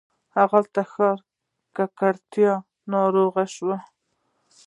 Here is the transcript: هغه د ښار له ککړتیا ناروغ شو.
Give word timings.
هغه 0.35 0.59
د 0.75 0.77
ښار 0.91 1.17
له 1.23 1.29
ککړتیا 1.75 2.53
ناروغ 2.91 3.35
شو. 3.53 3.71